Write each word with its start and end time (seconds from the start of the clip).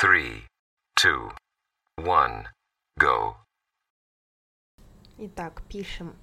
three, 0.00 0.44
two, 0.94 1.28
one, 1.96 2.44
go. 3.00 3.34
Итак, 5.18 5.62
пишем. 5.68 6.14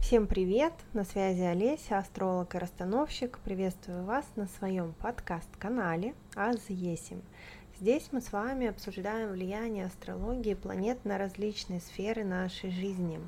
Всем 0.00 0.28
привет! 0.28 0.72
На 0.92 1.02
связи 1.02 1.40
Олеся, 1.40 1.98
астролог 1.98 2.54
и 2.54 2.58
расстановщик. 2.58 3.40
Приветствую 3.40 4.04
вас 4.04 4.24
на 4.36 4.46
своем 4.46 4.92
подкаст-канале 5.00 6.14
Аз 6.36 6.60
Есим. 6.68 7.22
Здесь 7.80 8.10
мы 8.12 8.20
с 8.20 8.30
вами 8.30 8.68
обсуждаем 8.68 9.32
влияние 9.32 9.86
астрологии 9.86 10.54
планет 10.54 11.04
на 11.04 11.18
различные 11.18 11.80
сферы 11.80 12.22
нашей 12.22 12.70
жизни. 12.70 13.18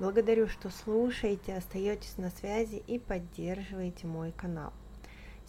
Благодарю, 0.00 0.48
что 0.48 0.70
слушаете, 0.70 1.56
остаетесь 1.56 2.16
на 2.16 2.30
связи 2.30 2.82
и 2.88 2.98
поддерживаете 2.98 4.08
мой 4.08 4.32
канал. 4.32 4.72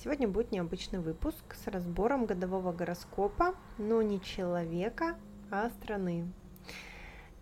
Сегодня 0.01 0.29
будет 0.29 0.53
необычный 0.53 0.99
выпуск 0.99 1.43
с 1.53 1.67
разбором 1.67 2.25
годового 2.25 2.71
гороскопа, 2.71 3.53
но 3.77 4.01
не 4.01 4.21
человека, 4.21 5.17
а 5.51 5.69
страны. 5.71 6.31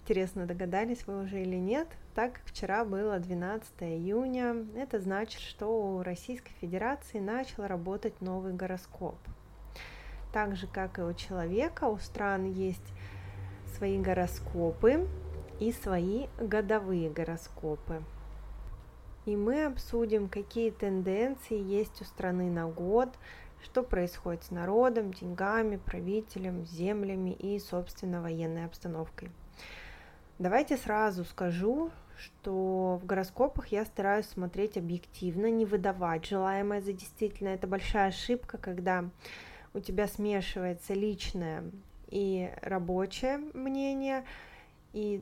Интересно, 0.02 0.48
догадались 0.48 1.06
вы 1.06 1.22
уже 1.22 1.44
или 1.44 1.58
нет? 1.58 1.88
Так 2.16 2.34
как 2.34 2.46
вчера 2.46 2.84
было 2.84 3.20
12 3.20 3.72
июня, 3.82 4.66
это 4.76 5.00
значит, 5.00 5.40
что 5.40 5.68
у 5.68 6.02
Российской 6.02 6.52
Федерации 6.60 7.20
начал 7.20 7.68
работать 7.68 8.22
новый 8.22 8.54
гороскоп. 8.54 9.20
Так 10.34 10.56
же, 10.56 10.66
как 10.66 10.98
и 10.98 11.04
у 11.04 11.14
человека, 11.14 11.84
у 11.84 12.00
стран 12.00 12.52
есть 12.52 12.92
свои 13.76 14.00
гороскопы 14.00 15.08
и 15.60 15.72
свои 15.72 16.26
годовые 16.40 17.12
гороскопы. 17.12 18.02
И 19.28 19.36
мы 19.36 19.66
обсудим, 19.66 20.30
какие 20.30 20.72
тенденции 20.72 21.62
есть 21.62 22.02
у 22.02 22.06
страны 22.06 22.50
на 22.50 22.66
год, 22.66 23.10
что 23.62 23.84
происходит 23.84 24.46
с 24.46 24.52
народом, 24.52 25.14
деньгами, 25.14 25.76
правителем, 25.76 26.66
землями 26.66 27.32
и, 27.32 27.60
собственно, 27.60 28.22
военной 28.22 28.64
обстановкой. 28.64 29.30
Давайте 30.40 30.78
сразу 30.78 31.26
скажу, 31.26 31.92
что 32.18 33.02
в 33.04 33.06
гороскопах 33.06 33.68
я 33.68 33.84
стараюсь 33.84 34.28
смотреть 34.28 34.78
объективно, 34.78 35.52
не 35.52 35.66
выдавать 35.66 36.26
желаемое 36.26 36.80
за 36.80 36.94
действительно. 36.94 37.50
Это 37.50 37.68
большая 37.68 38.08
ошибка, 38.08 38.58
когда 38.58 39.10
у 39.74 39.82
тебя 39.82 40.08
смешивается 40.08 40.94
личное 40.94 41.66
и 42.08 42.50
рабочее 42.62 43.40
мнение, 43.54 44.24
и 44.94 45.22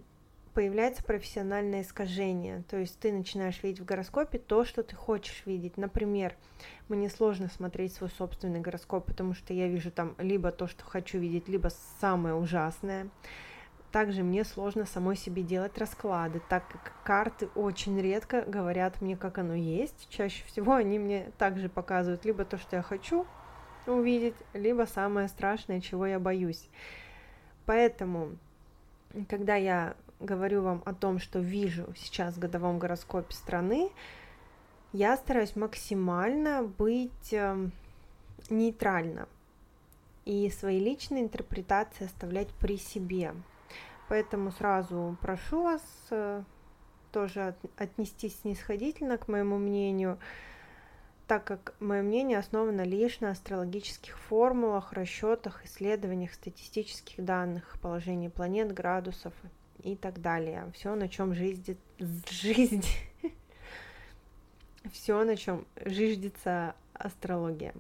появляется 0.56 1.04
профессиональное 1.04 1.82
искажение. 1.82 2.64
То 2.70 2.78
есть 2.78 2.98
ты 2.98 3.12
начинаешь 3.12 3.62
видеть 3.62 3.82
в 3.82 3.86
гороскопе 3.86 4.40
то, 4.40 4.64
что 4.64 4.84
ты 4.84 4.96
хочешь 4.96 5.44
видеть. 5.46 5.76
Например, 5.76 6.34
мне 6.88 7.10
сложно 7.10 7.50
смотреть 7.50 7.94
свой 7.94 8.10
собственный 8.10 8.62
гороскоп, 8.62 9.06
потому 9.06 9.34
что 9.34 9.54
я 9.54 9.68
вижу 9.68 9.92
там 9.92 10.16
либо 10.18 10.52
то, 10.52 10.68
что 10.68 10.86
хочу 10.86 11.20
видеть, 11.20 11.50
либо 11.50 11.70
самое 12.00 12.36
ужасное. 12.36 13.10
Также 13.92 14.24
мне 14.24 14.46
сложно 14.46 14.86
самой 14.86 15.18
себе 15.18 15.44
делать 15.44 15.78
расклады, 15.78 16.42
так 16.50 16.68
как 16.70 16.94
карты 17.04 17.48
очень 17.56 18.00
редко 18.00 18.42
говорят 18.42 19.02
мне, 19.02 19.18
как 19.18 19.38
оно 19.38 19.56
есть. 19.56 20.08
Чаще 20.10 20.44
всего 20.46 20.74
они 20.74 21.00
мне 21.00 21.32
также 21.38 21.68
показывают 21.68 22.24
либо 22.24 22.46
то, 22.46 22.58
что 22.58 22.78
я 22.78 22.82
хочу 22.82 23.28
увидеть, 23.88 24.36
либо 24.54 24.86
самое 24.86 25.28
страшное, 25.28 25.82
чего 25.82 26.06
я 26.06 26.20
боюсь. 26.20 26.70
Поэтому, 27.66 28.38
когда 29.28 29.56
я 29.56 29.96
говорю 30.20 30.62
вам 30.62 30.82
о 30.86 30.94
том, 30.94 31.20
что 31.20 31.40
вижу 31.40 31.94
сейчас 31.96 32.36
в 32.36 32.40
годовом 32.40 32.80
гороскопе 32.80 33.34
страны, 33.34 33.92
я 34.94 35.18
стараюсь 35.18 35.56
максимально 35.56 36.64
быть 36.64 37.34
э, 37.34 37.70
нейтрально 38.50 39.28
и 40.24 40.50
свои 40.50 40.80
личные 40.80 41.24
интерпретации 41.24 42.06
оставлять 42.06 42.50
при 42.60 42.78
себе. 42.78 43.34
Поэтому 44.08 44.52
сразу 44.52 45.18
прошу 45.22 45.64
вас 45.64 45.82
э, 46.12 46.44
тоже 47.12 47.56
отнестись 47.78 48.40
снисходительно 48.42 49.18
к 49.18 49.28
моему 49.28 49.58
мнению, 49.58 50.20
так 51.28 51.44
как 51.44 51.74
мое 51.80 52.02
мнение 52.02 52.38
основано 52.38 52.82
лишь 52.82 53.20
на 53.20 53.32
астрологических 53.32 54.18
формулах, 54.18 54.94
расчетах, 54.94 55.66
исследованиях, 55.66 56.34
статистических 56.34 57.24
данных, 57.24 57.78
положении 57.82 58.28
планет, 58.28 58.72
градусов 58.74 59.34
и 59.86 59.96
так 59.96 60.22
далее. 60.22 60.72
Все, 60.74 60.96
на 60.96 61.08
чем 61.08 61.34
жизнь, 61.34 61.78
жизнь 62.30 62.86
все, 64.92 65.24
на 65.24 65.36
чем 65.36 65.66
жиждется 65.84 66.76
астрология. 66.94 67.74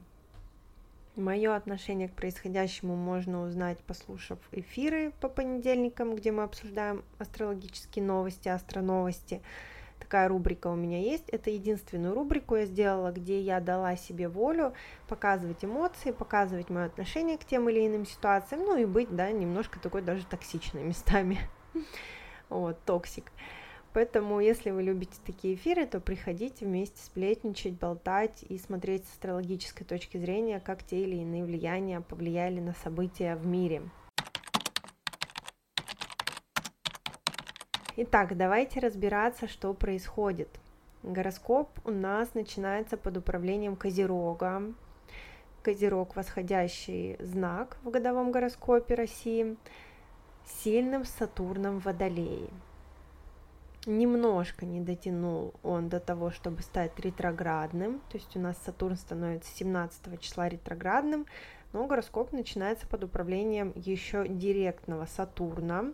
Мое 1.15 1.55
отношение 1.55 2.09
к 2.09 2.13
происходящему 2.13 2.95
можно 2.95 3.41
узнать, 3.43 3.77
послушав 3.79 4.37
эфиры 4.51 5.13
по 5.21 5.29
понедельникам, 5.29 6.13
где 6.15 6.31
мы 6.31 6.43
обсуждаем 6.43 7.05
астрологические 7.19 8.03
новости, 8.03 8.49
астроновости. 8.49 9.41
Такая 9.97 10.27
рубрика 10.27 10.67
у 10.67 10.75
меня 10.75 10.99
есть. 10.99 11.29
Это 11.29 11.49
единственную 11.49 12.13
рубрику 12.13 12.57
я 12.57 12.65
сделала, 12.65 13.13
где 13.13 13.39
я 13.39 13.61
дала 13.61 13.95
себе 13.95 14.27
волю 14.27 14.73
показывать 15.07 15.63
эмоции, 15.63 16.11
показывать 16.11 16.69
мое 16.69 16.85
отношение 16.85 17.37
к 17.37 17.45
тем 17.45 17.69
или 17.69 17.87
иным 17.87 18.05
ситуациям, 18.05 18.65
ну 18.65 18.75
и 18.75 18.83
быть, 18.83 19.15
да, 19.15 19.31
немножко 19.31 19.79
такой 19.79 20.01
даже 20.01 20.25
токсичной 20.25 20.83
местами. 20.83 21.39
Вот, 22.49 22.77
токсик. 22.85 23.31
Поэтому, 23.93 24.39
если 24.41 24.71
вы 24.71 24.83
любите 24.83 25.17
такие 25.25 25.55
эфиры, 25.55 25.85
то 25.85 25.99
приходите 25.99 26.65
вместе 26.65 27.01
сплетничать, 27.01 27.79
болтать 27.79 28.43
и 28.49 28.57
смотреть 28.57 29.05
с 29.07 29.13
астрологической 29.13 29.87
точки 29.87 30.17
зрения, 30.17 30.59
как 30.59 30.83
те 30.83 31.01
или 31.01 31.15
иные 31.15 31.45
влияния 31.45 32.01
повлияли 32.01 32.59
на 32.59 32.73
события 32.73 33.35
в 33.35 33.45
мире. 33.45 33.83
Итак, 37.97 38.35
давайте 38.35 38.81
разбираться, 38.81 39.47
что 39.47 39.73
происходит. 39.73 40.49
Гороскоп 41.01 41.69
у 41.85 41.91
нас 41.91 42.33
начинается 42.33 42.97
под 42.97 43.15
управлением 43.15 43.77
Козерога. 43.77 44.73
Козерог– 45.63 46.15
восходящий 46.17 47.15
знак 47.19 47.77
в 47.83 47.91
годовом 47.91 48.33
гороскопе 48.33 48.95
России, 48.95 49.55
сильным 50.45 51.05
Сатурном 51.05 51.79
в 51.79 51.87
немножко 53.85 54.65
не 54.65 54.81
дотянул 54.81 55.53
он 55.63 55.89
до 55.89 55.99
того, 55.99 56.31
чтобы 56.31 56.61
стать 56.61 56.99
ретроградным, 56.99 58.01
то 58.09 58.17
есть 58.17 58.35
у 58.35 58.39
нас 58.39 58.57
Сатурн 58.65 58.95
становится 58.95 59.53
17 59.55 60.19
числа 60.19 60.49
ретроградным, 60.49 61.25
но 61.73 61.85
гороскоп 61.85 62.31
начинается 62.31 62.87
под 62.87 63.03
управлением 63.03 63.73
еще 63.75 64.27
директного 64.27 65.05
Сатурна. 65.05 65.93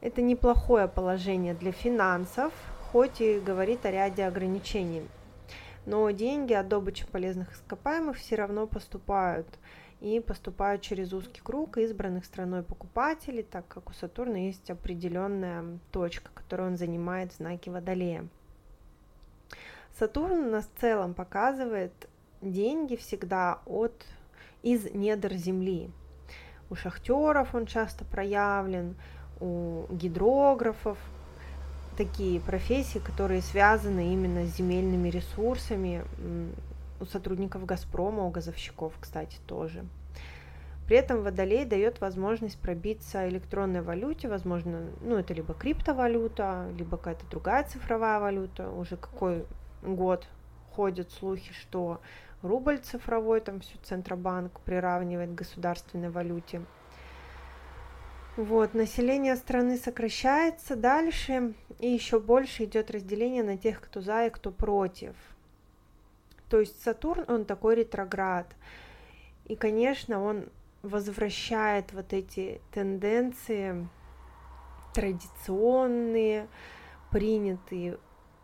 Это 0.00 0.22
неплохое 0.22 0.88
положение 0.88 1.54
для 1.54 1.72
финансов, 1.72 2.52
хоть 2.90 3.20
и 3.20 3.38
говорит 3.38 3.84
о 3.84 3.90
ряде 3.90 4.24
ограничений. 4.24 5.02
Но 5.86 6.10
деньги 6.10 6.52
от 6.52 6.68
добычи 6.68 7.06
полезных 7.06 7.52
ископаемых 7.52 8.16
все 8.16 8.36
равно 8.36 8.66
поступают 8.66 9.46
и 10.00 10.20
поступают 10.20 10.82
через 10.82 11.12
узкий 11.12 11.40
круг 11.42 11.76
избранных 11.76 12.24
страной 12.24 12.62
покупателей, 12.62 13.42
так 13.42 13.68
как 13.68 13.90
у 13.90 13.92
Сатурна 13.92 14.36
есть 14.36 14.70
определенная 14.70 15.78
точка, 15.92 16.30
которую 16.34 16.70
он 16.70 16.76
занимает 16.76 17.32
в 17.32 17.36
знаке 17.36 17.70
Водолея. 17.70 18.26
Сатурн 19.98 20.46
у 20.46 20.50
нас 20.50 20.68
в 20.74 20.80
целом 20.80 21.12
показывает 21.12 21.92
деньги 22.40 22.96
всегда 22.96 23.60
от 23.66 24.06
из 24.62 24.90
недр 24.92 25.34
Земли. 25.34 25.90
У 26.70 26.74
шахтеров 26.74 27.54
он 27.54 27.66
часто 27.66 28.04
проявлен, 28.04 28.96
у 29.40 29.86
гидрографов, 29.90 30.98
такие 31.96 32.40
профессии, 32.40 32.98
которые 32.98 33.42
связаны 33.42 34.12
именно 34.12 34.46
с 34.46 34.56
земельными 34.56 35.08
ресурсами, 35.08 36.04
у 37.00 37.06
сотрудников 37.06 37.64
Газпрома, 37.64 38.24
у 38.24 38.30
газовщиков, 38.30 38.92
кстати, 39.00 39.38
тоже. 39.46 39.84
При 40.86 40.96
этом 40.96 41.22
Водолей 41.22 41.64
дает 41.64 42.00
возможность 42.00 42.58
пробиться 42.58 43.28
электронной 43.28 43.80
валюте, 43.80 44.28
возможно, 44.28 44.90
ну 45.00 45.16
это 45.16 45.32
либо 45.32 45.54
криптовалюта, 45.54 46.68
либо 46.76 46.96
какая-то 46.96 47.24
другая 47.30 47.62
цифровая 47.62 48.18
валюта. 48.18 48.70
Уже 48.70 48.96
какой 48.96 49.46
год 49.82 50.26
ходят 50.72 51.12
слухи, 51.12 51.52
что 51.52 52.00
рубль 52.42 52.78
цифровой, 52.78 53.40
там 53.40 53.60
все 53.60 53.76
Центробанк 53.84 54.58
приравнивает 54.60 55.30
к 55.30 55.34
государственной 55.34 56.10
валюте. 56.10 56.62
Вот, 58.36 58.74
население 58.74 59.36
страны 59.36 59.76
сокращается 59.76 60.74
дальше, 60.74 61.54
и 61.78 61.88
еще 61.88 62.18
больше 62.18 62.64
идет 62.64 62.90
разделение 62.90 63.42
на 63.42 63.56
тех, 63.56 63.80
кто 63.80 64.00
за 64.00 64.26
и 64.26 64.30
кто 64.30 64.50
против. 64.50 65.14
То 66.50 66.58
есть 66.58 66.82
Сатурн, 66.82 67.24
он 67.28 67.44
такой 67.44 67.76
ретроград. 67.76 68.54
И, 69.46 69.54
конечно, 69.54 70.22
он 70.22 70.48
возвращает 70.82 71.92
вот 71.92 72.12
эти 72.12 72.60
тенденции 72.72 73.88
традиционные, 74.92 76.48
принятые 77.12 77.98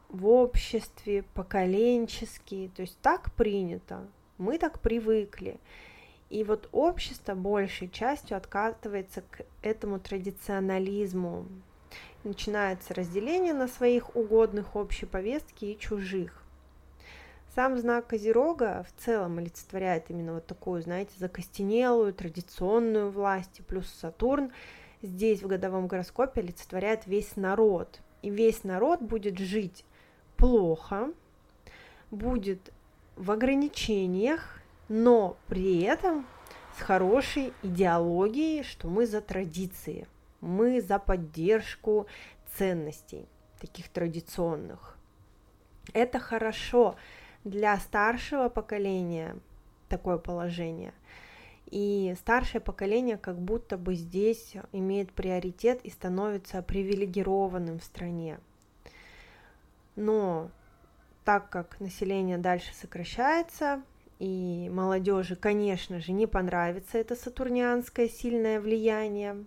в 0.09 0.29
обществе, 0.29 1.25
поколенческие, 1.35 2.69
то 2.69 2.83
есть 2.83 2.97
так 3.01 3.33
принято, 3.35 4.07
мы 4.39 4.59
так 4.59 4.79
привыкли. 4.81 5.59
И 6.31 6.45
вот 6.45 6.69
общество 6.71 7.35
большей 7.35 7.89
частью 7.89 8.37
откатывается 8.37 9.23
к 9.23 9.45
этому 9.63 9.99
традиционализму. 9.99 11.47
Начинается 12.23 12.95
разделение 12.95 13.53
на 13.53 13.67
своих 13.67 14.15
угодных 14.15 14.77
общей 14.77 15.07
повестки 15.07 15.65
и 15.65 15.79
чужих. 15.79 16.46
Сам 17.57 17.79
знак 17.79 18.09
Козерога 18.09 18.85
в 18.87 19.03
целом 19.03 19.39
олицетворяет 19.39 20.11
именно 20.11 20.35
вот 20.35 20.47
такую, 20.47 20.83
знаете, 20.83 21.13
закостенелую, 21.17 22.13
традиционную 22.13 23.11
власть, 23.11 23.61
и 23.61 23.63
плюс 23.63 23.89
Сатурн 23.89 24.53
здесь 25.01 25.43
в 25.43 25.47
годовом 25.47 25.87
гороскопе 25.87 26.43
олицетворяет 26.43 27.07
весь 27.07 27.35
народ. 27.35 28.03
И 28.21 28.29
весь 28.29 28.63
народ 28.63 29.01
будет 29.01 29.39
жить 29.39 29.87
плохо, 30.37 31.15
будет 32.11 32.75
в 33.17 33.31
ограничениях, 33.31 34.61
но 34.91 35.39
при 35.49 35.81
этом 35.81 36.27
с 36.79 36.83
хорошей 36.83 37.55
идеологией, 37.63 38.65
что 38.65 38.89
мы 38.89 39.07
за 39.07 39.23
традиции, 39.23 40.07
мы 40.43 40.83
за 40.83 40.99
поддержку 40.99 42.07
ценностей 42.59 43.25
таких 43.59 43.89
традиционных. 43.89 44.99
Это 45.95 46.19
хорошо 46.19 46.97
для 47.47 47.79
старшего 47.79 48.49
поколения 48.49 49.37
такое 49.89 50.19
положение. 50.19 50.93
И 51.67 52.15
старшее 52.19 52.61
поколение 52.61 53.17
как 53.17 53.39
будто 53.39 53.79
бы 53.79 53.95
здесь 53.95 54.55
имеет 54.73 55.13
приоритет 55.13 55.81
и 55.85 55.91
становится 55.91 56.61
привилегированным 56.61 57.79
в 57.79 57.85
стране. 57.85 58.41
Но 59.95 60.51
так 61.25 61.49
как 61.49 61.79
население 61.81 62.39
дальше 62.39 62.75
сокращается, 62.75 63.83
и 64.19 64.69
молодежи, 64.73 65.37
конечно 65.37 66.01
же, 66.01 66.13
не 66.13 66.27
понравится 66.27 66.99
это 66.99 67.15
сатурнианское 67.15 68.09
сильное 68.09 68.61
влияние, 68.61 69.45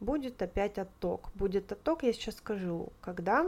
будет 0.00 0.42
опять 0.42 0.78
отток. 0.78 1.30
Будет 1.34 1.70
отток, 1.70 2.02
я 2.02 2.12
сейчас 2.12 2.36
скажу, 2.36 2.92
когда 3.00 3.46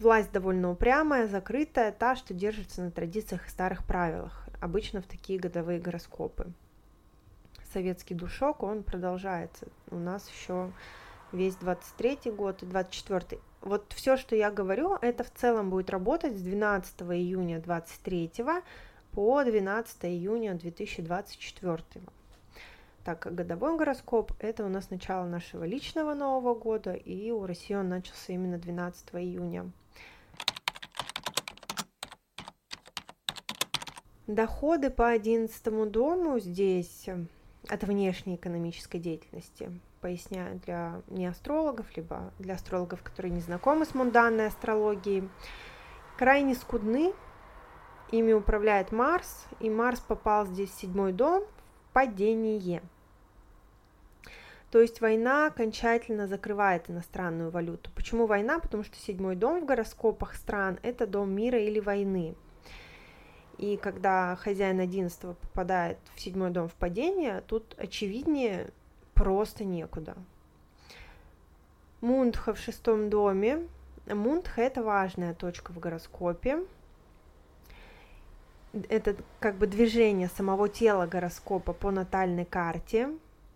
власть 0.00 0.32
довольно 0.32 0.70
упрямая, 0.70 1.28
закрытая, 1.28 1.92
та, 1.92 2.16
что 2.16 2.34
держится 2.34 2.82
на 2.82 2.90
традициях 2.90 3.46
и 3.46 3.50
старых 3.50 3.84
правилах, 3.84 4.48
обычно 4.60 5.02
в 5.02 5.06
такие 5.06 5.38
годовые 5.38 5.78
гороскопы. 5.78 6.52
Советский 7.72 8.14
душок, 8.14 8.62
он 8.62 8.82
продолжается. 8.82 9.68
У 9.90 9.96
нас 9.96 10.28
еще 10.28 10.72
весь 11.32 11.54
23 11.56 12.32
год 12.32 12.62
и 12.62 12.66
24 12.66 13.40
вот 13.62 13.92
все, 13.94 14.16
что 14.16 14.34
я 14.34 14.50
говорю, 14.50 14.96
это 15.02 15.22
в 15.22 15.30
целом 15.30 15.70
будет 15.70 15.90
работать 15.90 16.36
с 16.36 16.40
12 16.40 17.02
июня 17.02 17.60
23 17.60 18.32
по 19.12 19.44
12 19.44 20.04
июня 20.04 20.54
2024. 20.54 21.84
Так 23.04 23.20
как 23.20 23.34
годовой 23.34 23.78
гороскоп 23.78 24.32
это 24.40 24.64
у 24.64 24.68
нас 24.68 24.90
начало 24.90 25.24
нашего 25.24 25.64
личного 25.64 26.12
Нового 26.12 26.54
года, 26.54 26.92
и 26.92 27.30
у 27.30 27.46
России 27.46 27.74
он 27.74 27.88
начался 27.88 28.34
именно 28.34 28.58
12 28.58 29.14
июня. 29.14 29.70
Доходы 34.26 34.90
по 34.90 35.08
11 35.08 35.90
дому 35.90 36.38
здесь 36.38 37.08
от 37.68 37.82
внешней 37.84 38.36
экономической 38.36 38.98
деятельности 38.98 39.72
поясняю 40.00 40.60
для 40.60 41.02
не 41.08 41.26
астрологов, 41.26 41.86
либо 41.96 42.32
для 42.38 42.54
астрологов, 42.54 43.02
которые 43.02 43.32
не 43.32 43.40
знакомы 43.40 43.86
с 43.86 43.94
мунданной 43.94 44.46
астрологией, 44.46 45.28
крайне 46.18 46.54
скудны. 46.54 47.12
Ими 48.10 48.32
управляет 48.32 48.92
Марс, 48.92 49.46
и 49.60 49.70
Марс 49.70 50.00
попал 50.00 50.46
здесь 50.46 50.70
в 50.70 50.80
седьмой 50.80 51.12
дом 51.12 51.44
падение. 52.00 52.82
То 54.70 54.80
есть 54.80 55.02
война 55.02 55.48
окончательно 55.48 56.26
закрывает 56.26 56.88
иностранную 56.88 57.50
валюту. 57.50 57.90
Почему 57.94 58.26
война? 58.26 58.58
Потому 58.58 58.84
что 58.84 58.96
седьмой 58.96 59.36
дом 59.36 59.60
в 59.60 59.66
гороскопах 59.66 60.34
стран– 60.34 60.78
это 60.82 61.06
дом 61.06 61.30
мира 61.30 61.58
или 61.58 61.78
войны. 61.78 62.34
И 63.58 63.76
когда 63.76 64.36
хозяин 64.36 64.80
одиннадцатого 64.80 65.34
попадает 65.34 65.98
в 66.14 66.20
седьмой 66.22 66.50
дом 66.50 66.68
в 66.68 66.74
падение, 66.74 67.42
тут 67.46 67.74
очевиднее 67.76 68.70
просто 69.12 69.64
некуда. 69.64 70.16
Мундха 72.00 72.54
в 72.54 72.58
шестом 72.58 73.10
доме. 73.10 73.68
Мундха– 74.06 74.62
это 74.62 74.82
важная 74.82 75.34
точка 75.34 75.72
в 75.72 75.78
гороскопе. 75.78 76.64
Это 78.88 79.16
как 79.40 79.56
бы 79.56 79.66
движение 79.66 80.28
самого 80.28 80.68
тела 80.68 81.06
гороскопа 81.06 81.72
по 81.72 81.90
натальной 81.90 82.44
карте. 82.44 83.10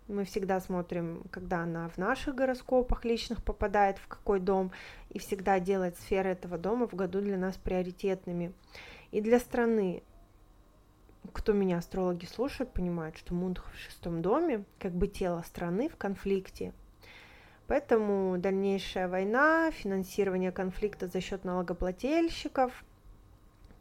Мы 0.07 0.25
всегда 0.25 0.59
смотрим, 0.59 1.23
когда 1.31 1.61
она 1.61 1.89
в 1.89 1.97
наших 1.97 2.35
гороскопах 2.35 3.05
личных 3.05 3.43
попадает 3.43 3.97
в 3.97 4.07
какой 4.07 4.39
дом, 4.39 4.71
и 5.09 5.19
всегда 5.19 5.59
делает 5.59 5.97
сферы 5.97 6.29
этого 6.29 6.57
дома 6.57 6.87
в 6.87 6.93
году 6.93 7.21
для 7.21 7.37
нас 7.37 7.55
приоритетными. 7.57 8.53
И 9.11 9.21
для 9.21 9.39
страны 9.39 10.03
кто 11.33 11.53
меня 11.53 11.77
астрологи 11.77 12.25
слушают, 12.25 12.71
понимают, 12.71 13.17
что 13.17 13.33
Мундх 13.33 13.65
в 13.73 13.77
шестом 13.77 14.21
доме, 14.21 14.63
как 14.79 14.91
бы 14.91 15.07
тело 15.07 15.43
страны 15.45 15.89
в 15.89 15.97
конфликте. 15.97 16.73
Поэтому 17.67 18.37
дальнейшая 18.37 19.07
война, 19.07 19.71
финансирование 19.71 20.51
конфликта 20.51 21.07
за 21.07 21.19
счет 21.19 21.43
налогоплательщиков, 21.43 22.83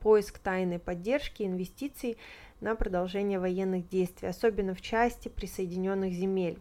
поиск 0.04 0.38
тайной 0.38 0.78
поддержки, 0.78 1.44
инвестиций 1.44 2.18
на 2.60 2.74
продолжение 2.74 3.40
военных 3.40 3.88
действий, 3.88 4.28
особенно 4.28 4.74
в 4.74 4.82
части 4.82 5.28
присоединенных 5.28 6.12
земель. 6.12 6.58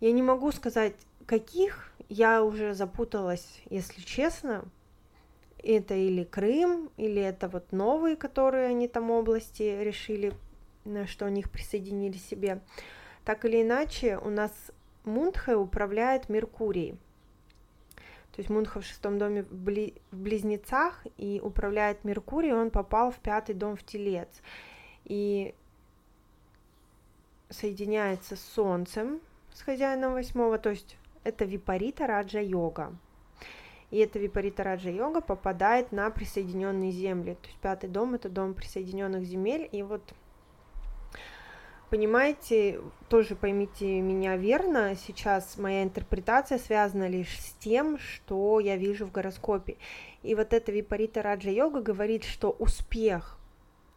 Я 0.00 0.12
не 0.12 0.22
могу 0.22 0.52
сказать, 0.52 0.94
каких, 1.24 1.90
я 2.10 2.44
уже 2.44 2.74
запуталась, 2.74 3.62
если 3.70 4.02
честно, 4.02 4.66
это 5.62 5.94
или 5.94 6.24
Крым, 6.24 6.90
или 6.98 7.22
это 7.22 7.48
вот 7.48 7.72
новые, 7.72 8.16
которые 8.16 8.66
они 8.66 8.86
там 8.86 9.10
области 9.10 9.62
решили, 9.62 10.34
что 11.06 11.24
они 11.24 11.40
их 11.40 11.50
присоединили 11.50 12.18
себе. 12.18 12.60
Так 13.24 13.46
или 13.46 13.62
иначе, 13.62 14.18
у 14.18 14.28
нас 14.28 14.52
Мунтхе 15.04 15.56
управляет 15.56 16.28
Меркурий. 16.28 16.98
То 18.34 18.40
есть 18.40 18.50
Мунха 18.50 18.80
в 18.80 18.84
шестом 18.84 19.18
доме 19.18 19.42
в, 19.42 19.52
бли... 19.52 19.94
в 20.10 20.18
Близнецах 20.18 21.06
и 21.16 21.40
управляет 21.42 22.04
Меркурий, 22.04 22.52
он 22.52 22.70
попал 22.70 23.10
в 23.10 23.16
пятый 23.16 23.54
дом 23.54 23.76
в 23.76 23.84
Телец. 23.84 24.42
И 25.04 25.54
соединяется 27.48 28.36
с 28.36 28.40
Солнцем, 28.40 29.20
с 29.52 29.62
хозяином 29.62 30.14
восьмого, 30.14 30.58
то 30.58 30.70
есть 30.70 30.96
это 31.22 31.44
Випарита 31.44 32.06
Раджа 32.06 32.40
Йога 32.40 32.92
и 33.94 33.98
эта 33.98 34.18
Випарита 34.18 34.74
йога 34.74 35.20
попадает 35.20 35.92
на 35.92 36.10
присоединенные 36.10 36.90
земли. 36.90 37.34
То 37.40 37.46
есть 37.46 37.60
пятый 37.60 37.88
дом 37.88 38.14
это 38.14 38.28
дом 38.28 38.52
присоединенных 38.52 39.22
земель, 39.24 39.68
и 39.70 39.84
вот 39.84 40.02
понимаете, 41.94 42.80
тоже 43.08 43.36
поймите 43.36 44.00
меня 44.00 44.36
верно, 44.36 44.96
сейчас 44.96 45.56
моя 45.58 45.84
интерпретация 45.84 46.58
связана 46.58 47.06
лишь 47.06 47.38
с 47.38 47.52
тем, 47.60 48.00
что 48.00 48.58
я 48.58 48.76
вижу 48.76 49.06
в 49.06 49.12
гороскопе. 49.12 49.76
И 50.24 50.34
вот 50.34 50.52
эта 50.52 50.72
Випарита 50.72 51.22
Раджа 51.22 51.50
Йога 51.50 51.82
говорит, 51.82 52.24
что 52.24 52.50
успех 52.50 53.38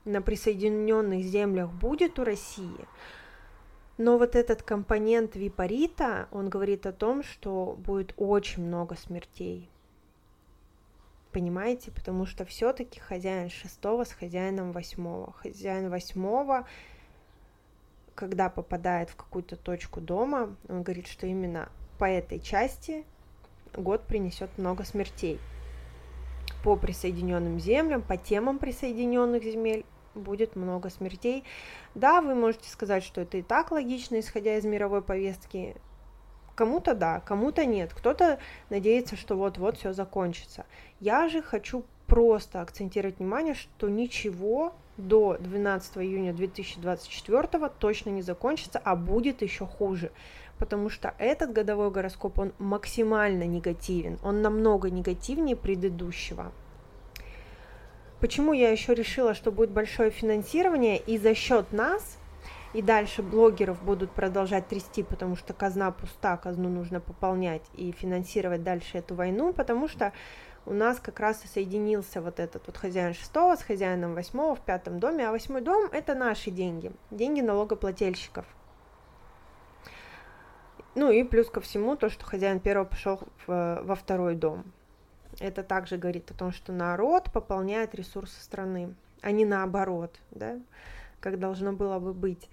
на 0.05 0.21
присоединенных 0.21 1.23
землях 1.23 1.71
будет 1.71 2.19
у 2.19 2.23
России, 2.23 2.85
но 3.97 4.19
вот 4.19 4.35
этот 4.35 4.61
компонент 4.61 5.35
Випарита, 5.35 6.27
он 6.29 6.49
говорит 6.49 6.85
о 6.85 6.93
том, 6.93 7.23
что 7.23 7.75
будет 7.79 8.13
очень 8.15 8.63
много 8.63 8.95
смертей 8.95 9.71
понимаете, 11.37 11.91
потому 11.91 12.25
что 12.25 12.45
все-таки 12.45 12.99
хозяин 12.99 13.51
шестого 13.51 14.05
с 14.05 14.11
хозяином 14.11 14.71
восьмого. 14.71 15.33
Хозяин 15.33 15.87
восьмого, 15.91 16.65
когда 18.17 18.49
попадает 18.49 19.11
в 19.11 19.15
какую-то 19.15 19.55
точку 19.55 20.01
дома, 20.01 20.55
он 20.67 20.81
говорит, 20.81 21.07
что 21.07 21.27
именно 21.27 21.69
по 21.99 22.05
этой 22.05 22.39
части 22.39 23.05
год 23.75 24.01
принесет 24.01 24.49
много 24.57 24.83
смертей. 24.83 25.39
По 26.63 26.75
присоединенным 26.75 27.59
землям, 27.59 28.01
по 28.01 28.17
темам 28.17 28.57
присоединенных 28.57 29.43
земель 29.43 29.85
будет 30.15 30.55
много 30.55 30.89
смертей. 30.89 31.43
Да, 31.93 32.21
вы 32.21 32.33
можете 32.33 32.67
сказать, 32.69 33.03
что 33.03 33.21
это 33.21 33.37
и 33.37 33.43
так 33.43 33.69
логично, 33.69 34.19
исходя 34.19 34.57
из 34.57 34.65
мировой 34.65 35.03
повестки, 35.03 35.75
Кому-то 36.55 36.95
да, 36.95 37.19
кому-то 37.19 37.65
нет. 37.65 37.93
Кто-то 37.93 38.39
надеется, 38.71 39.15
что 39.15 39.37
вот-вот 39.37 39.77
все 39.77 39.93
закончится. 39.93 40.65
Я 40.99 41.29
же 41.29 41.43
хочу 41.43 41.85
просто 42.07 42.61
акцентировать 42.61 43.19
внимание, 43.19 43.53
что 43.53 43.87
ничего 43.89 44.73
до 44.97 45.37
12 45.39 45.97
июня 45.97 46.33
2024 46.33 47.69
точно 47.79 48.09
не 48.09 48.21
закончится, 48.21 48.81
а 48.83 48.95
будет 48.95 49.41
еще 49.41 49.65
хуже. 49.65 50.11
Потому 50.59 50.89
что 50.89 51.13
этот 51.19 51.53
годовой 51.53 51.91
гороскоп, 51.91 52.39
он 52.39 52.53
максимально 52.57 53.43
негативен, 53.43 54.17
он 54.23 54.41
намного 54.41 54.89
негативнее 54.89 55.55
предыдущего. 55.55 56.51
Почему 58.19 58.53
я 58.53 58.71
еще 58.71 58.95
решила, 58.95 59.35
что 59.35 59.51
будет 59.51 59.69
большое 59.69 60.09
финансирование, 60.09 60.97
и 60.97 61.19
за 61.19 61.35
счет 61.35 61.71
нас, 61.71 62.17
и 62.73 62.81
дальше 62.81 63.21
блогеров 63.21 63.81
будут 63.83 64.11
продолжать 64.11 64.67
трясти, 64.67 65.03
потому 65.03 65.35
что 65.35 65.53
казна 65.53 65.91
пуста, 65.91 66.35
казну 66.37 66.69
нужно 66.69 66.99
пополнять 66.99 67.61
и 67.75 67.91
финансировать 67.91 68.63
дальше 68.63 68.97
эту 68.97 69.13
войну, 69.13 69.53
потому 69.53 69.87
что 69.87 70.13
у 70.67 70.73
нас 70.73 70.99
как 70.99 71.21
раз 71.21 71.45
и 71.45 71.47
соединился 71.47 72.21
вот 72.21 72.41
этот 72.41 72.67
вот 72.67 72.75
хозяин 72.75 73.13
шестого 73.13 73.55
с 73.55 73.63
хозяином 73.63 74.13
восьмого 74.13 74.53
в 74.53 74.59
пятом 74.59 74.99
доме, 74.99 75.25
а 75.25 75.31
восьмой 75.31 75.61
дом 75.61 75.89
это 75.93 76.13
наши 76.13 76.51
деньги, 76.51 76.91
деньги 77.09 77.39
налогоплательщиков. 77.39 78.45
Ну 80.93 81.09
и 81.09 81.23
плюс 81.23 81.49
ко 81.49 81.61
всему 81.61 81.95
то, 81.95 82.09
что 82.09 82.25
хозяин 82.25 82.59
первого 82.59 82.85
пошел 82.85 83.21
во 83.47 83.95
второй 83.95 84.35
дом. 84.35 84.65
Это 85.39 85.63
также 85.63 85.95
говорит 85.95 86.31
о 86.31 86.33
том, 86.33 86.51
что 86.51 86.73
народ 86.73 87.31
пополняет 87.31 87.95
ресурсы 87.95 88.41
страны, 88.41 88.93
а 89.21 89.31
не 89.31 89.45
наоборот, 89.45 90.19
да, 90.31 90.59
как 91.21 91.39
должно 91.39 91.71
было 91.71 91.97
бы 91.99 92.13
быть. 92.13 92.49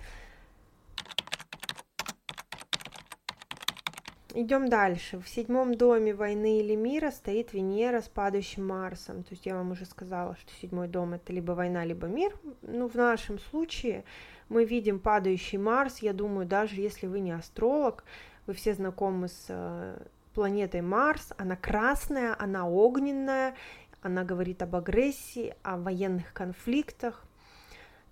Идем 4.37 4.69
дальше. 4.69 5.21
В 5.21 5.29
седьмом 5.29 5.77
доме 5.77 6.13
войны 6.13 6.59
или 6.59 6.75
мира 6.75 7.13
стоит 7.13 7.53
Венера 7.53 8.01
с 8.01 8.09
падающим 8.09 8.67
Марсом. 8.67 9.23
То 9.23 9.31
есть 9.31 9.47
я 9.47 9.55
вам 9.55 9.71
уже 9.71 9.85
сказала, 9.87 10.35
что 10.35 10.51
седьмой 10.61 10.89
дом 10.89 11.15
это 11.15 11.33
либо 11.33 11.53
война, 11.53 11.85
либо 11.85 12.09
мир. 12.09 12.37
Ну, 12.63 12.89
в 12.89 12.97
нашем 12.97 13.39
случае 13.39 14.03
мы 14.49 14.65
видим 14.65 14.99
падающий 14.99 15.57
Марс. 15.57 15.99
Я 15.99 16.13
думаю, 16.13 16.47
даже 16.49 16.81
если 16.81 17.07
вы 17.07 17.21
не 17.21 17.31
астролог, 17.31 18.03
вы 18.47 18.55
все 18.55 18.75
знакомы 18.75 19.29
с 19.29 19.47
э, 19.51 20.03
планетой 20.35 20.81
Марс. 20.81 21.33
Она 21.39 21.55
красная, 21.55 22.35
она 22.37 22.69
огненная, 22.69 23.55
она 24.03 24.25
говорит 24.25 24.63
об 24.63 24.75
агрессии, 24.75 25.55
о 25.63 25.77
военных 25.77 26.33
конфликтах 26.33 27.25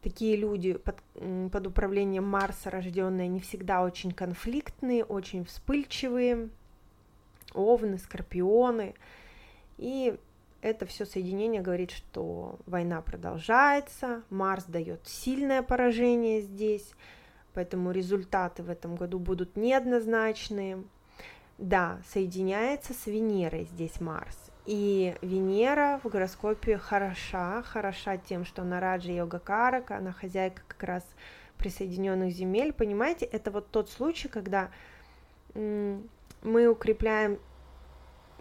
такие 0.03 0.37
люди 0.37 0.75
под, 0.75 0.97
под 1.51 1.67
управлением 1.67 2.25
Марса 2.25 2.71
рожденные 2.71 3.29
не 3.29 3.41
всегда 3.41 3.83
очень 3.83 4.13
конфликтные, 4.13 5.05
очень 5.05 5.45
вспыльчивые, 5.45 6.51
овны, 7.55 7.99
скорпионы. 7.99 8.95
И 9.79 10.17
это 10.61 10.87
все 10.87 11.05
соединение 11.05 11.61
говорит, 11.61 11.91
что 11.91 12.59
война 12.67 13.01
продолжается, 13.01 14.23
Марс 14.31 14.65
дает 14.65 15.07
сильное 15.07 15.63
поражение 15.63 16.41
здесь, 16.41 16.93
поэтому 17.53 17.91
результаты 17.91 18.63
в 18.63 18.71
этом 18.71 18.95
году 18.95 19.19
будут 19.19 19.57
неоднозначные. 19.57 20.85
Да, 21.59 22.01
соединяется 22.09 22.95
с 22.95 23.07
Венерой 23.07 23.65
здесь 23.65 24.01
Марс. 24.01 24.52
И 24.65 25.17
Венера 25.23 26.01
в 26.05 26.09
гороскопе 26.09 26.79
хороша, 26.79 27.63
хороша 27.63 28.17
тем, 28.17 28.45
что 28.45 28.63
она 28.63 28.79
Раджа 28.79 29.11
Йога 29.11 29.41
Карака, 29.41 29.97
она 29.97 30.13
хозяйка 30.13 30.63
как 30.69 30.83
раз 30.85 31.05
присоединенных 31.59 32.33
земель. 32.33 32.73
Понимаете, 32.73 33.25
это 33.25 33.51
вот 33.51 33.71
тот 33.71 33.91
случай, 33.91 34.29
когда 34.29 34.71
мы 35.55 36.67
укрепляем 36.69 37.39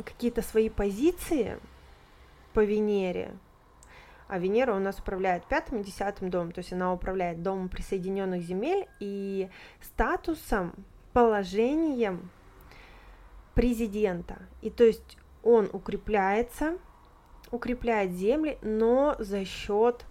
какие-то 0.03 0.41
свои 0.41 0.69
позиции 0.69 1.59
по 2.53 2.63
Венере, 2.63 3.33
а 4.27 4.39
Венера 4.39 4.73
у 4.73 4.79
нас 4.79 4.99
управляет 4.99 5.45
пятым 5.45 5.81
и 5.81 5.83
десятым 5.83 6.29
домом, 6.29 6.51
то 6.51 6.59
есть 6.59 6.71
она 6.71 6.93
управляет 6.93 7.43
домом 7.43 7.67
присоединенных 7.67 8.43
земель 8.43 8.87
и 8.99 9.49
статусом, 9.81 10.73
положением 11.13 12.29
президента. 13.53 14.39
И 14.61 14.69
то 14.69 14.85
есть 14.85 15.17
он 15.43 15.69
укрепляется, 15.71 16.77
укрепляет 17.51 18.11
земли, 18.11 18.57
но 18.61 19.15
за 19.19 19.45
счет 19.45 20.05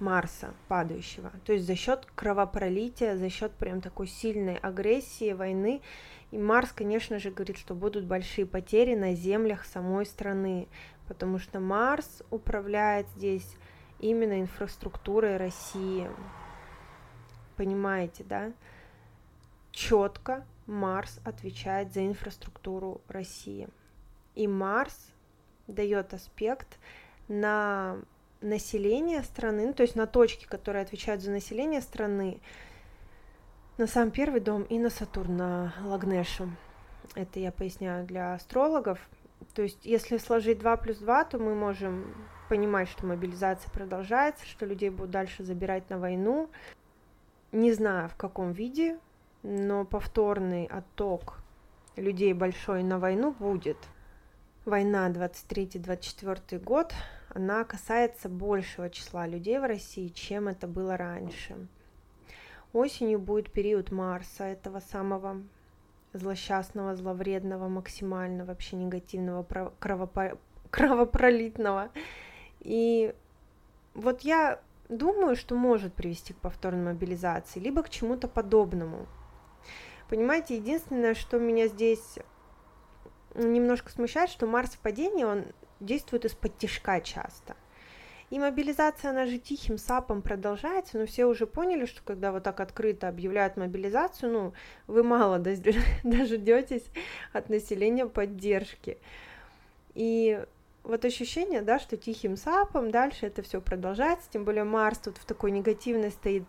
Марса 0.00 0.52
падающего, 0.68 1.30
то 1.44 1.52
есть 1.52 1.64
за 1.64 1.76
счет 1.76 2.06
кровопролития, 2.14 3.16
за 3.16 3.30
счет 3.30 3.52
прям 3.52 3.80
такой 3.80 4.08
сильной 4.08 4.56
агрессии, 4.56 5.32
войны. 5.32 5.80
И 6.32 6.38
Марс, 6.38 6.72
конечно 6.72 7.18
же, 7.18 7.30
говорит, 7.30 7.58
что 7.58 7.74
будут 7.74 8.06
большие 8.06 8.46
потери 8.46 8.94
на 8.94 9.14
землях 9.14 9.64
самой 9.64 10.06
страны, 10.06 10.66
потому 11.06 11.38
что 11.38 11.60
Марс 11.60 12.22
управляет 12.30 13.06
здесь 13.16 13.56
именно 14.00 14.40
инфраструктурой 14.40 15.36
России. 15.36 16.10
Понимаете, 17.56 18.24
да? 18.24 18.52
Четко 19.70 20.44
Марс 20.66 21.20
отвечает 21.24 21.92
за 21.92 22.06
инфраструктуру 22.06 23.00
России. 23.08 23.68
И 24.34 24.46
Марс 24.46 25.12
дает 25.66 26.14
аспект 26.14 26.78
на 27.28 27.98
население 28.40 29.22
страны, 29.22 29.66
ну, 29.66 29.72
то 29.72 29.82
есть 29.82 29.96
на 29.96 30.06
точки, 30.06 30.46
которые 30.46 30.82
отвечают 30.82 31.22
за 31.22 31.30
население 31.30 31.80
страны, 31.80 32.40
на 33.78 33.86
сам 33.86 34.10
первый 34.10 34.40
дом 34.40 34.62
и 34.64 34.78
на 34.78 34.90
Сатурн, 34.90 35.36
на 35.36 35.74
Лагнешу. 35.82 36.50
Это 37.14 37.40
я 37.40 37.52
поясняю 37.52 38.06
для 38.06 38.34
астрологов. 38.34 38.98
То 39.54 39.62
есть, 39.62 39.84
если 39.84 40.18
сложить 40.18 40.58
2 40.58 40.76
плюс 40.76 40.98
2, 40.98 41.24
то 41.24 41.38
мы 41.38 41.54
можем 41.54 42.14
понимать, 42.48 42.88
что 42.88 43.06
мобилизация 43.06 43.70
продолжается, 43.70 44.46
что 44.46 44.66
людей 44.66 44.90
будут 44.90 45.10
дальше 45.10 45.42
забирать 45.42 45.88
на 45.90 45.98
войну. 45.98 46.50
Не 47.50 47.72
знаю, 47.72 48.08
в 48.08 48.16
каком 48.16 48.52
виде, 48.52 48.98
но 49.42 49.84
повторный 49.84 50.66
отток 50.66 51.42
людей 51.96 52.32
большой 52.32 52.82
на 52.82 52.98
войну 52.98 53.34
будет. 53.38 53.76
Война 54.64 55.10
23-24 55.10 56.58
год, 56.60 56.94
она 57.28 57.64
касается 57.64 58.28
большего 58.28 58.88
числа 58.90 59.26
людей 59.26 59.58
в 59.58 59.66
России, 59.66 60.08
чем 60.08 60.48
это 60.48 60.66
было 60.68 60.96
раньше. 60.96 61.56
Осенью 62.72 63.18
будет 63.18 63.50
период 63.50 63.90
Марса, 63.90 64.44
этого 64.44 64.80
самого 64.80 65.42
злосчастного, 66.12 66.94
зловредного, 66.94 67.68
максимально 67.68 68.44
вообще 68.44 68.76
негативного, 68.76 69.42
кровопо... 69.78 70.38
кровопролитного. 70.70 71.90
И 72.60 73.14
вот 73.94 74.20
я 74.22 74.60
думаю, 74.88 75.36
что 75.36 75.54
может 75.54 75.92
привести 75.94 76.32
к 76.34 76.38
повторной 76.38 76.94
мобилизации, 76.94 77.60
либо 77.60 77.82
к 77.82 77.90
чему-то 77.90 78.28
подобному. 78.28 79.06
Понимаете, 80.12 80.56
единственное, 80.56 81.14
что 81.14 81.38
меня 81.38 81.68
здесь 81.68 82.18
немножко 83.34 83.90
смущает, 83.90 84.28
что 84.28 84.46
Марс 84.46 84.72
в 84.72 84.78
падении, 84.78 85.24
он 85.24 85.46
действует 85.80 86.26
из-под 86.26 86.58
тяжка 86.58 87.00
часто. 87.00 87.56
И 88.28 88.38
мобилизация, 88.38 89.12
она 89.12 89.24
же 89.24 89.38
тихим 89.38 89.78
сапом 89.78 90.20
продолжается, 90.20 90.98
но 90.98 91.06
все 91.06 91.24
уже 91.24 91.46
поняли, 91.46 91.86
что 91.86 92.02
когда 92.04 92.30
вот 92.30 92.42
так 92.42 92.60
открыто 92.60 93.08
объявляют 93.08 93.56
мобилизацию, 93.56 94.30
ну, 94.30 94.52
вы 94.86 95.02
мало 95.02 95.38
дождетесь 95.38 96.84
от 97.32 97.48
населения 97.48 98.04
поддержки. 98.04 98.98
И 99.94 100.44
вот 100.82 101.06
ощущение, 101.06 101.62
да, 101.62 101.78
что 101.78 101.96
тихим 101.96 102.36
сапом 102.36 102.90
дальше 102.90 103.24
это 103.24 103.40
все 103.40 103.62
продолжается, 103.62 104.28
тем 104.30 104.44
более 104.44 104.64
Марс 104.64 104.98
тут 104.98 105.16
в 105.16 105.24
такой 105.24 105.52
негативной 105.52 106.10
стоит 106.10 106.44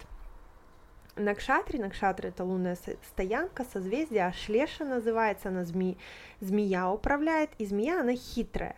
Накшатри, 1.15 1.77
Накшатри 1.77 2.29
это 2.29 2.43
лунная 2.43 2.77
стоянка, 3.03 3.65
созвездие, 3.65 4.25
Ашлеша 4.25 4.83
называется, 4.83 5.49
она 5.49 5.63
зми, 5.63 5.97
змея 6.39 6.89
управляет, 6.89 7.51
и 7.59 7.65
змея, 7.65 8.01
она 8.01 8.15
хитрая. 8.15 8.75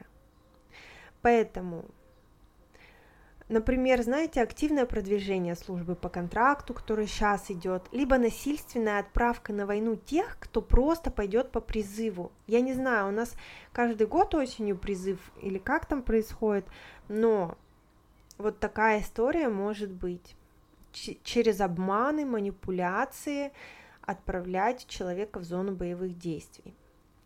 Поэтому, 1.22 1.86
например, 3.48 4.04
знаете, 4.04 4.42
активное 4.42 4.86
продвижение 4.86 5.56
службы 5.56 5.96
по 5.96 6.10
контракту, 6.10 6.74
который 6.74 7.08
сейчас 7.08 7.50
идет, 7.50 7.84
либо 7.94 8.18
насильственная 8.18 9.00
отправка 9.00 9.54
на 9.54 9.66
войну 9.66 9.96
тех, 9.96 10.38
кто 10.42 10.62
просто 10.62 11.12
пойдет 11.12 11.52
по 11.52 11.62
призыву. 11.62 12.34
Я 12.48 12.60
не 12.60 12.74
знаю, 12.74 13.08
у 13.08 13.12
нас 13.12 13.34
каждый 13.72 14.08
год 14.08 14.36
осенью 14.36 14.78
призыв 14.78 15.20
или 15.42 15.58
как 15.58 15.86
там 15.86 16.04
происходит, 16.04 16.66
но 17.08 17.58
вот 18.38 18.60
такая 18.60 19.00
история 19.00 19.48
может 19.48 19.90
быть 19.90 20.36
через 21.24 21.62
обманы, 21.62 22.26
манипуляции 22.26 23.52
отправлять 24.02 24.88
человека 24.88 25.40
в 25.40 25.44
зону 25.44 25.74
боевых 25.74 26.18
действий. 26.18 26.74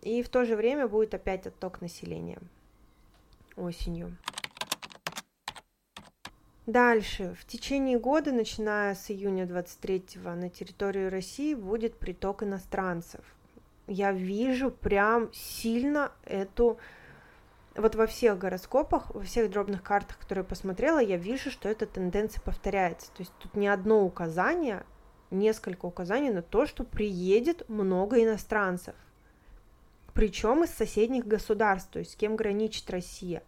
И 0.02 0.24
в 0.24 0.30
то 0.30 0.46
же 0.46 0.56
время 0.56 0.88
будет 0.88 1.14
опять 1.14 1.46
отток 1.46 1.82
населения 1.82 2.40
осенью. 3.56 4.16
Дальше. 6.66 7.36
В 7.40 7.46
течение 7.46 7.98
года, 7.98 8.32
начиная 8.32 8.94
с 8.94 9.10
июня 9.10 9.46
23 9.46 10.04
на 10.24 10.50
территорию 10.50 11.10
России 11.10 11.56
будет 11.56 11.98
приток 11.98 12.44
иностранцев. 12.44 13.22
Я 13.88 14.12
вижу 14.12 14.70
прям 14.70 15.34
сильно 15.34 16.12
эту 16.26 16.78
вот 17.76 17.96
во 17.96 18.08
всех 18.08 18.38
гороскопах, 18.38 19.14
во 19.14 19.22
всех 19.22 19.50
дробных 19.50 19.84
картах, 19.84 20.18
которые 20.18 20.44
я 20.44 20.50
посмотрела, 20.50 21.00
я 21.00 21.18
вижу, 21.18 21.52
что 21.52 21.70
эта 21.70 21.86
тенденция 21.86 22.42
повторяется. 22.42 23.08
То 23.12 23.22
есть 23.22 23.32
тут 23.40 23.56
не 23.56 23.68
одно 23.68 24.04
указание, 24.04 24.84
несколько 25.32 25.86
указаний 25.86 26.32
на 26.32 26.42
то, 26.42 26.66
что 26.66 26.84
приедет 26.84 27.68
много 27.70 28.22
иностранцев. 28.24 28.96
Причем 30.14 30.64
из 30.64 30.72
соседних 30.72 31.26
государств, 31.26 31.92
то 31.92 32.00
есть 32.00 32.12
с 32.12 32.16
кем 32.16 32.36
граничит 32.36 32.90
Россия. 32.90 33.44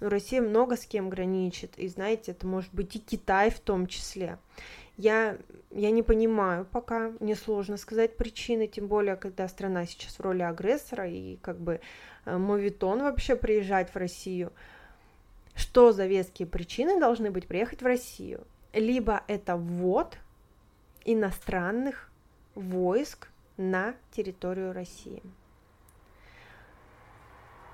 но 0.00 0.08
Россия 0.08 0.40
много 0.40 0.76
с 0.76 0.86
кем 0.86 1.10
граничит, 1.10 1.76
и 1.76 1.88
знаете, 1.88 2.32
это 2.32 2.46
может 2.46 2.72
быть 2.72 2.94
и 2.96 3.00
Китай 3.00 3.50
в 3.50 3.58
том 3.60 3.86
числе. 3.86 4.38
Я, 4.96 5.38
я 5.70 5.90
не 5.90 6.02
понимаю 6.02 6.64
пока, 6.64 7.12
мне 7.20 7.36
сложно 7.36 7.76
сказать 7.76 8.16
причины, 8.16 8.66
тем 8.66 8.88
более, 8.88 9.16
когда 9.16 9.46
страна 9.48 9.86
сейчас 9.86 10.18
в 10.18 10.20
роли 10.20 10.42
агрессора, 10.42 11.08
и 11.08 11.36
как 11.36 11.60
бы 11.60 11.80
э, 12.28 12.38
мовитон 12.38 13.02
вообще 13.02 13.36
приезжать 13.36 13.90
в 13.90 13.96
Россию. 13.96 14.52
Что 15.54 15.92
за 15.92 16.06
веские 16.06 16.46
причины 16.46 17.00
должны 17.00 17.30
быть 17.30 17.46
приехать 17.46 17.82
в 17.82 17.86
Россию? 17.86 18.46
Либо 18.72 19.22
это 19.26 19.56
ввод 19.56 20.18
иностранных 21.04 22.10
войск 22.54 23.28
на 23.56 23.94
территорию 24.12 24.72
России. 24.72 25.22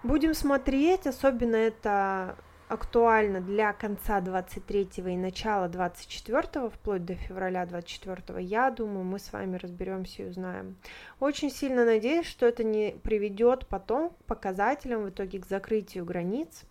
Будем 0.02 0.34
смотреть, 0.34 1.06
особенно 1.06 1.56
это 1.56 2.36
актуально 2.68 3.40
для 3.40 3.72
конца 3.72 4.20
23 4.20 4.88
и 4.96 5.16
начала 5.16 5.68
24 5.68 6.70
вплоть 6.70 7.04
до 7.04 7.14
февраля 7.14 7.66
24 7.66 8.42
я 8.42 8.70
думаю 8.70 9.04
мы 9.04 9.18
с 9.18 9.32
вами 9.32 9.56
разберемся 9.56 10.22
и 10.22 10.28
узнаем. 10.28 10.76
Очень 11.20 11.50
сильно 11.50 11.84
надеюсь 11.84 12.26
что 12.26 12.46
это 12.46 12.64
не 12.64 12.96
приведет 13.02 13.66
потом 13.66 14.10
к 14.10 14.16
показателям 14.24 15.04
в 15.04 15.10
итоге 15.10 15.40
к 15.40 15.46
закрытию 15.46 16.04
границ 16.04 16.64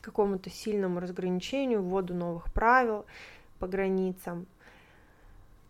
к 0.00 0.04
какому-то 0.04 0.50
сильному 0.50 1.00
разграничению 1.00 1.82
вводу 1.82 2.14
новых 2.14 2.52
правил 2.52 3.06
по 3.58 3.66
границам. 3.66 4.46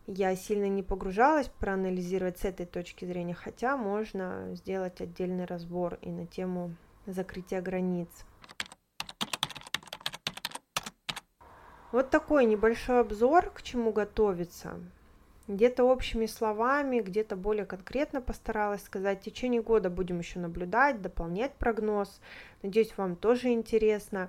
Я 0.08 0.36
сильно 0.36 0.68
не 0.68 0.82
погружалась 0.82 1.48
проанализировать 1.48 2.38
с 2.38 2.44
этой 2.44 2.66
точки 2.66 3.04
зрения 3.04 3.34
хотя 3.34 3.76
можно 3.76 4.50
сделать 4.54 5.00
отдельный 5.00 5.46
разбор 5.46 5.98
и 6.02 6.10
на 6.10 6.26
тему 6.26 6.74
закрытия 7.06 7.60
границ 7.60 8.08
Вот 11.96 12.10
такой 12.10 12.44
небольшой 12.44 13.00
обзор, 13.00 13.50
к 13.54 13.62
чему 13.62 13.90
готовиться. 13.90 14.74
Где-то 15.48 15.84
общими 15.84 16.26
словами, 16.26 17.00
где-то 17.00 17.36
более 17.36 17.64
конкретно 17.64 18.20
постаралась 18.20 18.84
сказать. 18.84 19.20
В 19.20 19.24
течение 19.24 19.62
года 19.62 19.88
будем 19.88 20.18
еще 20.18 20.38
наблюдать, 20.38 21.00
дополнять 21.00 21.54
прогноз. 21.54 22.20
Надеюсь, 22.62 22.92
вам 22.98 23.16
тоже 23.16 23.48
интересно. 23.48 24.28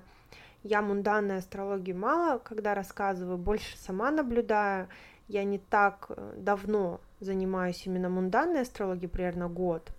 Я 0.62 0.80
мунданной 0.80 1.36
астрологии 1.36 1.92
мало, 1.92 2.38
когда 2.38 2.74
рассказываю, 2.74 3.36
больше 3.36 3.76
сама 3.76 4.10
наблюдаю. 4.10 4.88
Я 5.28 5.44
не 5.44 5.58
так 5.58 6.06
э, 6.08 6.36
давно 6.38 7.02
занимаюсь 7.20 7.86
именно 7.86 8.08
мунданной 8.08 8.62
астрологией, 8.62 9.10
примерно 9.10 9.50
год, 9.50 9.92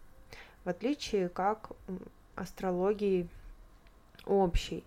в 0.64 0.70
отличие 0.70 1.30
как 1.30 1.70
астрологии 2.34 3.30
общей. 4.26 4.84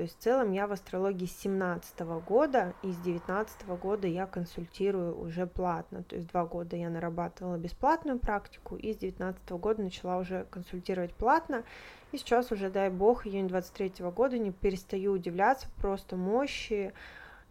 То 0.00 0.04
есть 0.04 0.18
в 0.18 0.22
целом 0.22 0.52
я 0.52 0.66
в 0.66 0.72
астрологии 0.72 1.26
с 1.26 1.38
17 1.42 2.00
года, 2.26 2.72
и 2.82 2.90
с 2.90 2.96
19 3.00 3.66
года 3.82 4.06
я 4.06 4.24
консультирую 4.24 5.14
уже 5.20 5.46
платно. 5.46 6.04
То 6.04 6.16
есть 6.16 6.28
два 6.28 6.46
года 6.46 6.74
я 6.74 6.88
нарабатывала 6.88 7.58
бесплатную 7.58 8.18
практику, 8.18 8.76
и 8.76 8.94
с 8.94 8.96
19 8.96 9.50
года 9.50 9.82
начала 9.82 10.16
уже 10.16 10.46
консультировать 10.50 11.12
платно. 11.12 11.64
И 12.12 12.16
сейчас 12.16 12.50
уже, 12.50 12.70
дай 12.70 12.88
бог, 12.88 13.26
июнь 13.26 13.46
23 13.46 14.06
года 14.06 14.38
не 14.38 14.52
перестаю 14.52 15.12
удивляться 15.12 15.68
просто 15.76 16.16
мощи 16.16 16.94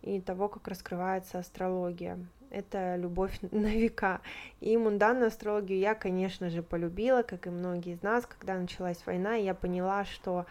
и 0.02 0.20
того, 0.20 0.50
как 0.50 0.68
раскрывается 0.68 1.38
астрология. 1.38 2.18
Это 2.50 2.96
любовь 2.96 3.38
на 3.52 3.68
века. 3.68 4.22
И 4.60 4.76
мунданную 4.76 5.28
астрологию 5.28 5.78
я, 5.78 5.94
конечно 5.94 6.50
же, 6.50 6.64
полюбила, 6.64 7.22
как 7.22 7.46
и 7.46 7.52
многие 7.52 7.94
из 7.94 8.02
нас, 8.02 8.26
когда 8.26 8.58
началась 8.58 9.06
война, 9.06 9.38
и 9.38 9.44
я 9.44 9.54
поняла, 9.54 10.04
что 10.04 10.48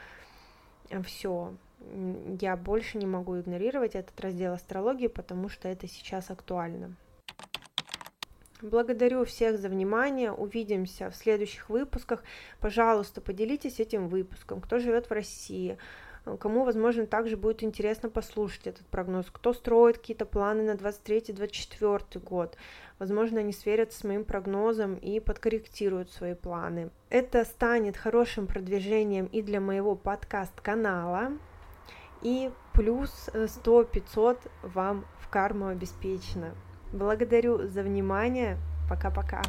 все, 1.03 1.55
я 2.41 2.57
больше 2.57 2.99
не 2.99 3.07
могу 3.07 3.39
игнорировать 3.39 3.95
этот 3.95 4.19
раздел 4.21 4.53
астрологии, 4.53 5.09
потому 5.09 5.49
что 5.49 5.69
это 5.69 5.87
сейчас 5.87 6.31
актуально. 6.31 6.97
Благодарю 8.61 9.25
всех 9.25 9.59
за 9.59 9.69
внимание. 9.69 10.33
Увидимся 10.33 11.11
в 11.11 11.17
следующих 11.17 11.69
выпусках. 11.71 12.25
Пожалуйста, 12.61 13.21
поделитесь 13.21 13.79
этим 13.79 14.09
выпуском. 14.09 14.61
Кто 14.61 14.81
живет 14.81 15.09
в 15.09 15.13
России, 15.13 15.79
кому, 16.41 16.65
возможно, 16.65 17.07
также 17.07 17.37
будет 17.37 17.63
интересно 17.63 18.11
послушать 18.11 18.67
этот 18.67 18.87
прогноз. 18.89 19.27
Кто 19.31 19.53
строит 19.53 19.99
какие-то 19.99 20.27
планы 20.27 20.65
на 20.65 20.73
23-24 20.73 22.19
год. 22.19 22.57
Возможно, 22.99 23.39
они 23.39 23.53
сверятся 23.53 24.01
с 24.01 24.05
моим 24.05 24.25
прогнозом 24.25 24.97
и 24.97 25.21
подкорректируют 25.21 26.11
свои 26.11 26.35
планы. 26.35 26.91
Это 27.11 27.45
станет 27.45 27.97
хорошим 27.97 28.49
продвижением 28.49 29.27
и 29.27 29.41
для 29.41 29.61
моего 29.61 29.95
подкаст-канала 29.95 31.31
и 32.23 32.51
плюс 32.73 33.29
100-500 33.33 34.39
вам 34.63 35.05
в 35.21 35.29
карму 35.29 35.69
обеспечено. 35.69 36.51
Благодарю 36.93 37.67
за 37.67 37.83
внимание. 37.83 38.57
Пока-пока. 38.89 39.43